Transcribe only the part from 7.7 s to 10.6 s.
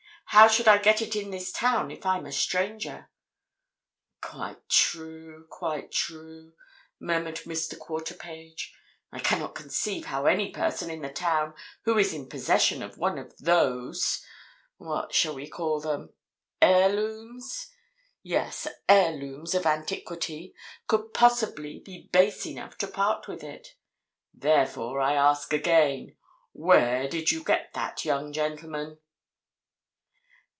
Quarterpage. "I cannot conceive how any